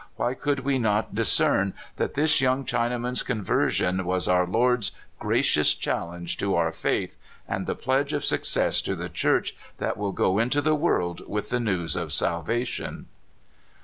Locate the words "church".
9.09-9.55